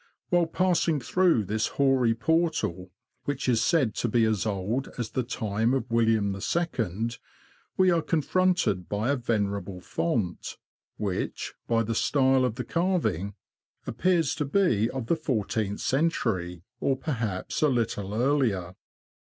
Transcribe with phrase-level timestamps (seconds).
[0.29, 2.89] While passing through this hoary portal,
[3.25, 5.93] which is said to be as old as the time of YARMOUTH TO
[6.37, 6.51] LOWESTOFT.
[6.75, 7.15] 39 William II.,
[7.77, 10.57] we are confronted by a venerable font,
[10.97, 13.35] which, by the style of the carving,
[13.85, 18.73] appears to be of the fourteenth century, or perhaps a little earlier.